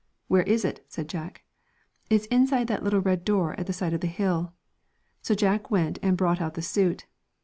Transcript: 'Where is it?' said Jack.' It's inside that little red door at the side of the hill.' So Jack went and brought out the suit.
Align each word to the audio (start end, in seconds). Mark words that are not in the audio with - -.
'Where 0.27 0.41
is 0.41 0.65
it?' 0.65 0.83
said 0.87 1.07
Jack.' 1.07 1.43
It's 2.09 2.25
inside 2.33 2.65
that 2.69 2.81
little 2.83 3.01
red 3.01 3.23
door 3.23 3.53
at 3.59 3.67
the 3.67 3.71
side 3.71 3.93
of 3.93 4.01
the 4.01 4.07
hill.' 4.07 4.51
So 5.21 5.35
Jack 5.35 5.69
went 5.69 5.99
and 6.01 6.17
brought 6.17 6.41
out 6.41 6.55
the 6.55 6.63
suit. 6.63 7.05